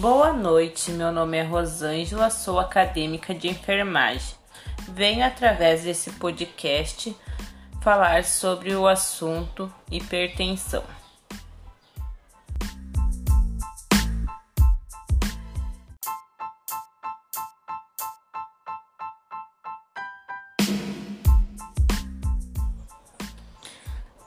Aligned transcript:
Boa 0.00 0.32
noite, 0.32 0.90
meu 0.90 1.12
nome 1.12 1.38
é 1.38 1.44
Rosângela, 1.44 2.28
sou 2.28 2.58
acadêmica 2.58 3.32
de 3.32 3.46
enfermagem. 3.46 4.34
Venho 4.88 5.24
através 5.24 5.84
desse 5.84 6.10
podcast 6.10 7.16
falar 7.80 8.24
sobre 8.24 8.74
o 8.74 8.88
assunto 8.88 9.72
hipertensão. 9.88 10.82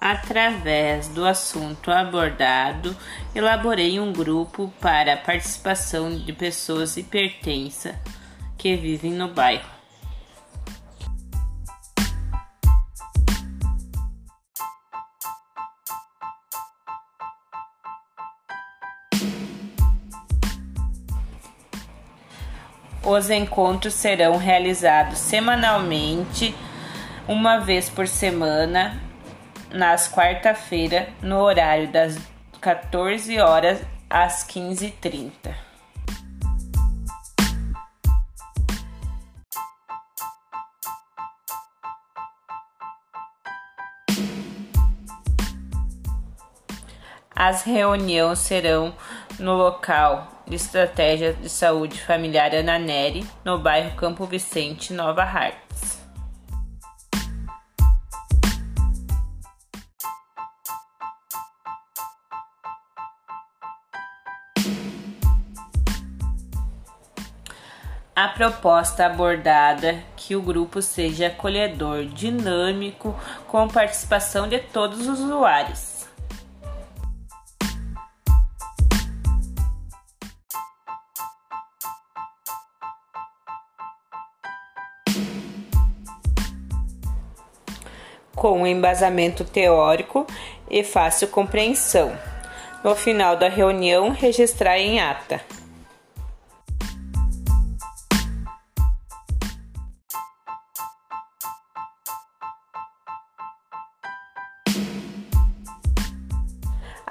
Através 0.09 1.09
do 1.09 1.25
assunto 1.25 1.91
abordado, 1.91 2.95
elaborei 3.35 3.99
um 3.99 4.13
grupo 4.13 4.73
para 4.79 5.15
a 5.15 5.17
participação 5.17 6.17
de 6.17 6.31
pessoas 6.31 6.95
hipertensas 6.95 7.93
que 8.57 8.73
vivem 8.77 9.11
no 9.11 9.27
bairro. 9.27 9.67
Os 23.03 23.29
encontros 23.29 23.93
serão 23.93 24.37
realizados 24.37 25.17
semanalmente, 25.17 26.55
uma 27.27 27.57
vez 27.57 27.89
por 27.89 28.07
semana, 28.07 29.05
nas 29.71 30.11
quarta-feira, 30.11 31.09
no 31.21 31.39
horário 31.39 31.87
das 31.89 32.17
14 32.61 33.39
horas 33.39 33.81
às 34.09 34.45
15h30. 34.47 35.67
As 47.39 47.63
reuniões 47.63 48.39
serão 48.39 48.95
no 49.37 49.53
local 49.53 50.27
de 50.47 50.55
estratégia 50.55 51.33
de 51.33 51.49
saúde 51.49 52.01
familiar 52.01 52.55
Ana 52.55 52.79
Neri, 52.79 53.23
no 53.45 53.59
bairro 53.59 53.95
Campo 53.95 54.25
Vicente, 54.25 54.91
Nova 54.91 55.21
Hartz. 55.21 55.66
A 68.19 68.29
proposta 68.29 69.05
abordada 69.05 70.03
que 70.15 70.35
o 70.35 70.41
grupo 70.41 70.81
seja 70.81 71.27
acolhedor, 71.27 72.03
dinâmico, 72.05 73.15
com 73.47 73.67
participação 73.67 74.49
de 74.49 74.57
todos 74.57 75.07
os 75.07 75.19
usuários. 75.19 76.07
Com 88.35 88.65
embasamento 88.65 89.43
teórico 89.43 90.25
e 90.71 90.83
fácil 90.83 91.27
compreensão. 91.27 92.17
No 92.83 92.95
final 92.95 93.35
da 93.35 93.47
reunião, 93.47 94.09
registrar 94.09 94.79
em 94.79 94.99
ata. 94.99 95.39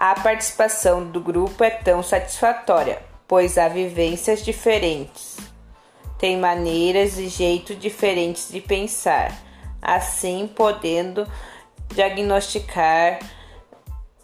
A 0.09 0.15
participação 0.15 1.05
do 1.05 1.21
grupo 1.21 1.65
é 1.65 1.71
tão 1.71 2.01
satisfatória, 2.01 3.03
pois 3.27 3.59
há 3.59 3.67
vivências 3.67 4.45
diferentes, 4.45 5.37
tem 6.17 6.39
maneiras 6.39 7.19
e 7.19 7.27
jeitos 7.27 7.77
diferentes 7.77 8.49
de 8.49 8.61
pensar, 8.61 9.37
assim 9.83 10.49
podendo 10.55 11.27
diagnosticar 11.89 13.19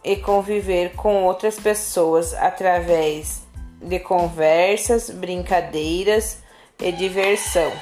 e 0.04 0.14
conviver 0.14 0.94
com 0.94 1.24
outras 1.24 1.58
pessoas 1.58 2.32
através 2.32 3.42
de 3.80 3.98
conversas, 3.98 5.10
brincadeiras 5.10 6.38
e 6.78 6.92
diversão. 6.92 7.72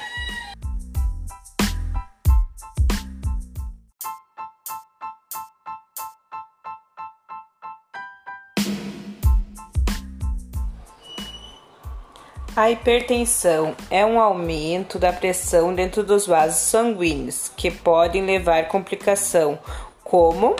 A 12.53 12.69
hipertensão 12.69 13.73
é 13.89 14.05
um 14.05 14.19
aumento 14.19 14.99
da 14.99 15.13
pressão 15.13 15.73
dentro 15.73 16.03
dos 16.03 16.27
vasos 16.27 16.59
sanguíneos 16.59 17.49
que 17.55 17.71
podem 17.71 18.25
levar 18.25 18.67
complicação 18.67 19.57
como 20.03 20.57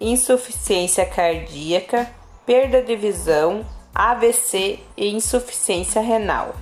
insuficiência 0.00 1.04
cardíaca, 1.04 2.08
perda 2.46 2.80
de 2.80 2.94
visão, 2.94 3.66
AVC 3.92 4.78
e 4.96 5.08
insuficiência 5.08 6.00
renal. 6.00 6.54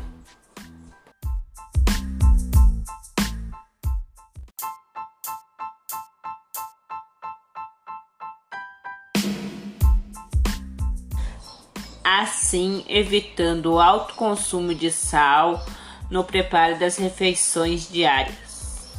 Assim 12.04 12.84
evitando 12.86 13.72
o 13.72 13.80
alto 13.80 14.14
consumo 14.14 14.74
de 14.74 14.92
sal 14.92 15.64
no 16.10 16.22
preparo 16.22 16.78
das 16.78 16.98
refeições 16.98 17.90
diárias. 17.90 18.92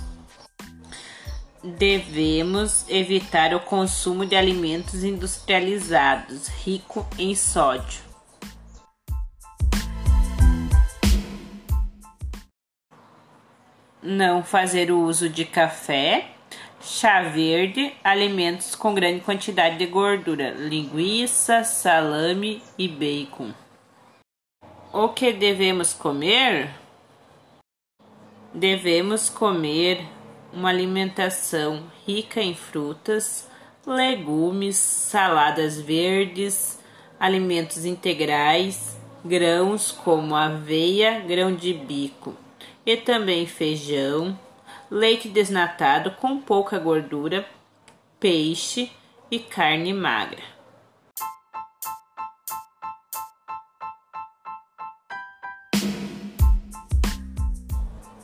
Devemos 1.64 2.86
evitar 2.90 3.54
o 3.54 3.60
consumo 3.60 4.26
de 4.26 4.36
alimentos 4.36 5.04
industrializados 5.04 6.48
ricos 6.48 7.06
em 7.18 7.36
sódio. 7.36 8.04
Não 14.02 14.44
fazer 14.44 14.92
o 14.92 15.00
uso 15.00 15.28
de 15.30 15.46
café 15.46 16.35
chá 16.86 17.24
verde, 17.24 17.94
alimentos 18.04 18.76
com 18.76 18.94
grande 18.94 19.22
quantidade 19.22 19.78
de 19.78 19.88
gordura, 19.88 20.52
linguiça, 20.52 21.64
salame 21.64 22.62
e 22.78 22.88
bacon. 22.88 23.52
O 24.94 25.10
que 25.10 25.34
devemos 25.34 25.94
comer? 25.94 26.70
Devemos 28.54 29.30
comer 29.30 30.06
uma 30.54 30.70
alimentação 30.70 31.84
rica 32.06 32.40
em 32.40 32.54
frutas, 32.54 33.50
legumes, 33.86 34.78
saladas 34.78 35.82
verdes, 35.82 36.80
alimentos 37.20 37.84
integrais, 37.84 38.96
grãos 39.26 39.92
como 39.92 40.36
aveia, 40.36 41.20
grão 41.20 41.54
de 41.54 41.74
bico 41.74 42.36
e 42.86 42.96
também 42.96 43.48
feijão, 43.48 44.38
leite 44.90 45.28
desnatado 45.28 46.12
com 46.12 46.40
pouca 46.40 46.78
gordura, 46.80 47.46
peixe 48.20 48.92
e 49.30 49.40
carne 49.40 49.94
magra. 49.94 50.42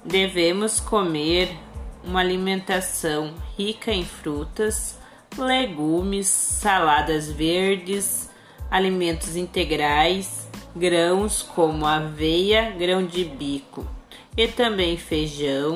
Devemos 0.03 0.79
comer 0.79 1.57
uma 2.03 2.19
alimentação 2.19 3.33
rica 3.57 3.91
em 3.91 4.03
frutas, 4.03 4.99
legumes, 5.37 6.27
saladas 6.27 7.31
verdes, 7.31 8.29
alimentos 8.69 9.35
integrais, 9.35 10.49
grãos 10.75 11.41
como 11.41 11.85
aveia, 11.85 12.71
grão 12.71 13.05
de 13.05 13.23
bico 13.23 13.87
e 14.35 14.47
também 14.47 14.97
feijão, 14.97 15.75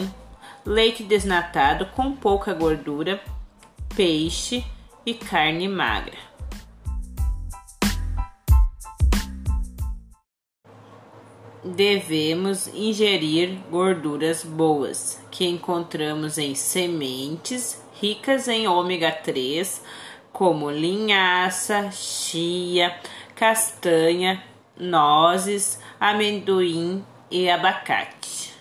leite 0.65 1.03
desnatado 1.03 1.85
com 1.87 2.15
pouca 2.15 2.53
gordura, 2.53 3.21
peixe 3.95 4.65
e 5.05 5.13
carne 5.13 5.67
magra. 5.67 6.35
devemos 11.65 12.67
ingerir 12.67 13.57
gorduras 13.71 14.43
boas, 14.43 15.19
que 15.31 15.45
encontramos 15.47 16.37
em 16.37 16.53
sementes 16.53 17.81
ricas 17.99 18.47
em 18.47 18.67
ômega 18.67 19.11
3, 19.11 19.81
como 20.31 20.69
linhaça, 20.69 21.89
chia, 21.91 22.95
castanha, 23.33 24.43
nozes, 24.77 25.79
amendoim 25.99 27.03
e 27.31 27.49
abacate. 27.49 28.54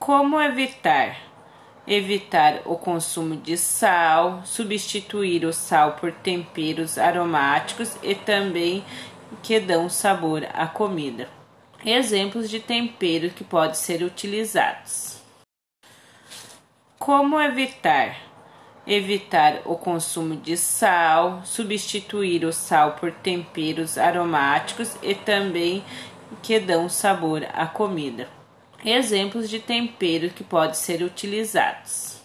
Como 0.00 0.40
evitar? 0.40 1.14
Evitar 1.86 2.62
o 2.64 2.74
consumo 2.74 3.36
de 3.36 3.58
sal, 3.58 4.40
substituir 4.46 5.44
o 5.44 5.52
sal 5.52 5.92
por 5.92 6.10
temperos 6.10 6.96
aromáticos 6.96 7.98
e 8.02 8.14
também 8.14 8.82
que 9.42 9.60
dão 9.60 9.90
sabor 9.90 10.48
à 10.54 10.66
comida. 10.66 11.28
Exemplos 11.84 12.48
de 12.48 12.60
temperos 12.60 13.34
que 13.34 13.44
podem 13.44 13.74
ser 13.74 14.02
utilizados. 14.02 15.20
Como 16.98 17.38
evitar? 17.38 18.16
Evitar 18.86 19.60
o 19.66 19.76
consumo 19.76 20.34
de 20.34 20.56
sal, 20.56 21.42
substituir 21.44 22.46
o 22.46 22.54
sal 22.54 22.92
por 22.92 23.12
temperos 23.12 23.98
aromáticos 23.98 24.96
e 25.02 25.14
também 25.14 25.84
que 26.42 26.58
dão 26.58 26.88
sabor 26.88 27.46
à 27.52 27.66
comida. 27.66 28.39
Exemplos 28.84 29.50
de 29.50 29.58
temperos 29.58 30.32
que 30.32 30.42
podem 30.42 30.74
ser 30.74 31.02
utilizados: 31.02 32.18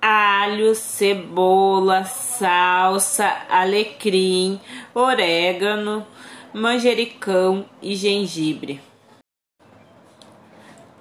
alho, 0.00 0.74
cebola, 0.74 2.04
salsa, 2.04 3.44
alecrim, 3.48 4.60
orégano, 4.94 6.06
manjericão 6.52 7.64
e 7.80 7.96
gengibre. 7.96 8.80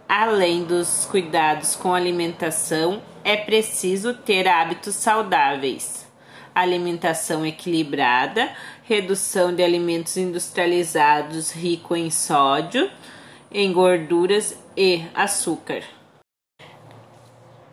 Além 0.08 0.64
dos 0.64 1.06
cuidados 1.06 1.76
com 1.76 1.94
a 1.94 1.98
alimentação, 1.98 3.02
é 3.22 3.36
preciso 3.36 4.14
ter 4.14 4.48
hábitos 4.48 4.96
saudáveis. 4.96 6.08
Alimentação 6.54 7.46
equilibrada, 7.46 8.50
redução 8.84 9.54
de 9.54 9.62
alimentos 9.62 10.16
industrializados 10.16 11.52
ricos 11.52 11.98
em 11.98 12.10
sódio, 12.10 12.90
em 13.56 13.72
gorduras 13.72 14.60
e 14.75 15.06
açúcar. 15.13 15.81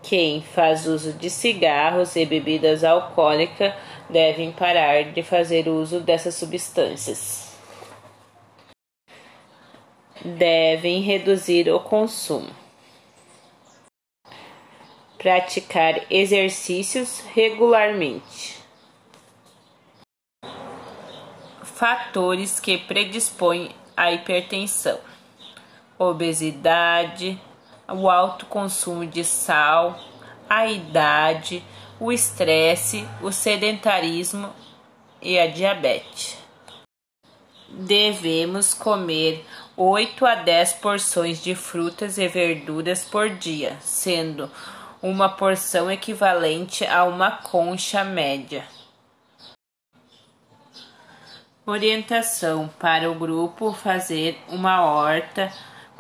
Quem 0.01 0.41
faz 0.41 0.87
uso 0.87 1.13
de 1.13 1.29
cigarros 1.29 2.15
e 2.15 2.25
bebidas 2.25 2.85
alcoólicas 2.85 3.75
devem 4.09 4.53
parar 4.53 5.13
de 5.13 5.25
fazer 5.25 5.67
uso 5.67 5.99
dessas 5.99 6.37
substâncias. 6.37 7.53
Devem 10.25 11.01
reduzir 11.01 11.69
o 11.69 11.81
consumo. 11.81 12.51
Praticar 15.19 16.01
exercícios 16.09 17.25
regularmente. 17.35 18.63
Fatores 21.65 22.61
que 22.61 22.79
predispõem 22.79 23.75
à 23.97 24.13
hipertensão: 24.13 25.01
obesidade, 26.11 27.41
o 27.89 28.09
alto 28.09 28.47
consumo 28.47 29.07
de 29.07 29.25
sal, 29.25 29.99
a 30.49 30.67
idade, 30.67 31.65
o 31.99 32.13
estresse, 32.13 33.07
o 33.21 33.31
sedentarismo 33.31 34.53
e 35.21 35.39
a 35.39 35.47
diabetes. 35.47 36.37
Devemos 37.69 38.75
comer 38.75 39.47
8 39.77 40.27
a 40.27 40.35
10 40.35 40.75
porções 40.75 41.43
de 41.43 41.55
frutas 41.55 42.19
e 42.19 42.29
verduras 42.29 43.05
por 43.05 43.31
dia, 43.31 43.77
sendo 43.81 44.51
uma 45.01 45.29
porção 45.29 45.91
equivalente 45.91 46.85
a 46.87 47.05
uma 47.05 47.31
concha 47.31 48.05
média. 48.05 48.65
Orientação 51.65 52.69
para 52.79 53.11
o 53.11 53.15
grupo 53.15 53.73
fazer 53.73 54.39
uma 54.49 54.85
horta 54.85 55.53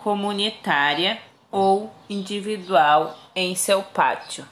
comunitária 0.02 1.20
ou 1.50 1.93
individual 2.08 3.16
em 3.34 3.54
seu 3.54 3.82
pátio. 3.82 4.46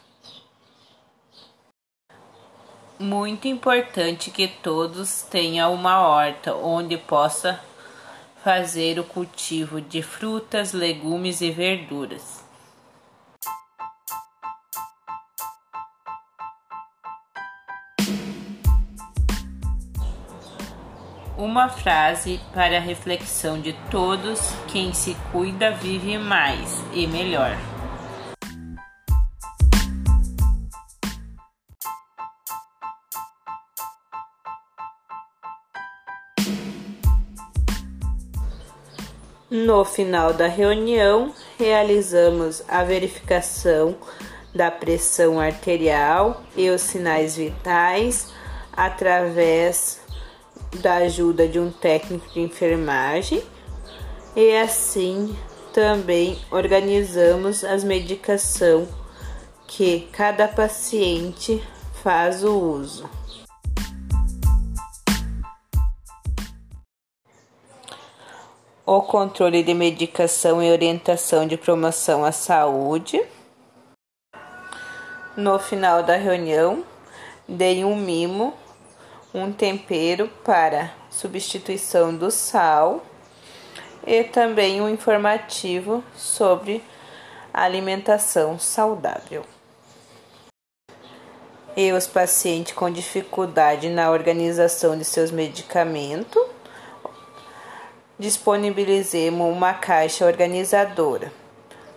Muito 2.99 3.49
importante 3.49 4.31
que 4.31 4.47
todos 4.47 5.23
tenham 5.23 5.73
uma 5.73 6.07
horta 6.07 6.55
onde 6.55 6.99
possa 6.99 7.59
fazer 8.45 8.99
o 8.99 9.05
cultivo 9.05 9.81
de 9.81 10.03
frutas, 10.03 10.73
legumes 10.73 11.41
e 11.41 11.51
verduras. 11.51 12.40
Uma 21.41 21.71
frase 21.71 22.39
para 22.53 22.77
a 22.77 22.81
reflexão 22.81 23.59
de 23.59 23.73
todos: 23.91 24.53
quem 24.69 24.93
se 24.93 25.17
cuida 25.33 25.71
vive 25.71 26.19
mais 26.19 26.85
e 26.93 27.07
melhor. 27.07 27.57
No 39.49 39.83
final 39.87 40.35
da 40.35 40.47
reunião, 40.47 41.33
realizamos 41.59 42.63
a 42.69 42.85
verificação 42.85 43.97
da 44.55 44.71
pressão 44.71 45.41
arterial 45.41 46.43
e 46.55 46.69
os 46.69 46.83
sinais 46.83 47.35
vitais 47.35 48.31
através 48.77 50.01
da 50.79 50.97
ajuda 50.97 51.49
de 51.49 51.59
um 51.59 51.71
técnico 51.71 52.29
de 52.33 52.41
enfermagem 52.41 53.43
e 54.37 54.57
assim 54.57 55.37
também 55.73 56.39
organizamos 56.51 57.65
as 57.65 57.83
medicação 57.85 58.87
que 59.67 60.09
cada 60.13 60.49
paciente 60.49 61.63
faz 62.03 62.43
o 62.45 62.53
uso. 62.57 63.09
O 68.85 69.03
controle 69.03 69.63
de 69.63 69.73
medicação 69.73 70.61
e 70.61 70.71
orientação 70.71 71.47
de 71.47 71.57
promoção 71.57 72.25
à 72.25 72.33
saúde. 72.33 73.23
No 75.37 75.61
final 75.61 76.03
da 76.03 76.17
reunião, 76.17 76.85
dei 77.47 77.85
um 77.85 77.95
mimo 77.95 78.53
um 79.33 79.53
tempero 79.53 80.29
para 80.45 80.93
substituição 81.11 82.15
do 82.15 82.31
sal 82.31 83.05
e 84.07 84.25
também 84.25 84.81
um 84.81 84.89
informativo 84.89 86.03
sobre 86.17 86.83
alimentação 87.53 88.59
saudável. 88.59 89.45
E 91.77 91.93
os 91.93 92.07
pacientes 92.07 92.73
com 92.73 92.91
dificuldade 92.91 93.89
na 93.89 94.11
organização 94.11 94.99
de 94.99 95.05
seus 95.05 95.31
medicamentos, 95.31 96.43
disponibilizemos 98.19 99.47
uma 99.47 99.73
caixa 99.73 100.27
organizadora. 100.27 101.33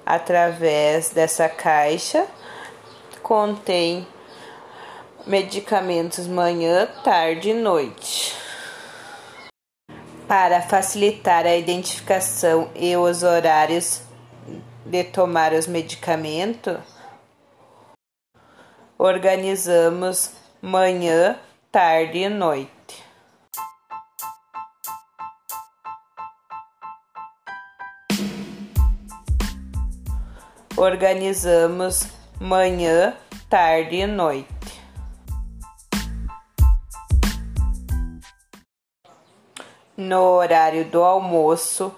Através 0.06 1.10
dessa 1.10 1.50
caixa, 1.50 2.28
contém 3.22 4.08
medicamentos 5.25 6.27
manhã, 6.27 6.88
tarde 7.03 7.50
e 7.50 7.53
noite. 7.53 8.36
Para 10.27 10.62
facilitar 10.62 11.46
a 11.46 11.56
identificação 11.56 12.70
e 12.75 12.96
os 12.98 13.24
horários 13.24 14.01
de 14.86 15.03
tomar 15.03 15.53
os 15.53 15.68
medicamentos, 15.68 16.77
organizamos 18.98 20.32
manhã, 20.62 21.38
tarde 21.72 22.20
e 22.20 22.30
noite. 22.30 22.72
Organizamos 30.75 32.08
manhã, 32.39 33.15
tarde 33.50 33.98
e 33.98 34.08
noite. 34.08 34.62
No 39.95 40.21
horário 40.21 40.85
do 40.85 41.03
almoço, 41.03 41.93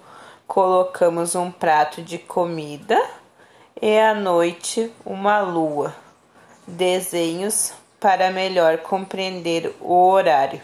colocamos 0.46 1.34
um 1.34 1.50
prato 1.50 2.02
de 2.02 2.18
comida 2.18 3.02
e 3.80 3.98
à 3.98 4.14
noite 4.14 4.92
uma 5.02 5.40
lua. 5.40 5.96
Desenhos 6.66 7.72
para 7.98 8.30
melhor 8.30 8.78
compreender 8.78 9.74
o 9.80 10.10
horário. 10.10 10.60